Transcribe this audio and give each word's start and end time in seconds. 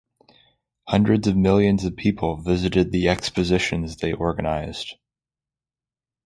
Hundreds 0.87 1.27
of 1.27 1.37
millions 1.37 1.85
of 1.85 1.95
people 1.95 2.35
visited 2.41 2.91
the 2.91 3.07
expositions 3.07 3.97
they 3.97 4.11
organized. 4.13 4.95